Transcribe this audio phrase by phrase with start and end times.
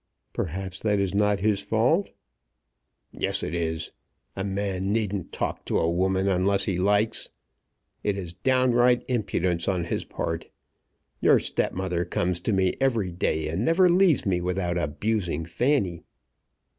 [0.33, 2.09] "Perhaps that is not his fault."
[3.11, 3.91] "Yes, it is.
[4.35, 7.29] A man needn't talk to a woman unless he likes.
[8.03, 10.47] It is downright impudence on his part.
[11.19, 16.01] Your stepmother comes to me every day, and never leaves me without abusing Fanny."